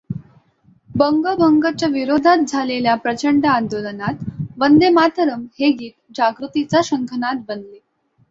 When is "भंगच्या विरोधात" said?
1.39-2.37